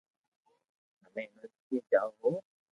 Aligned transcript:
ھمي 1.01 1.23
يونيورسٽي 1.27 1.77
جاو 1.89 2.09
ھون 2.19 2.35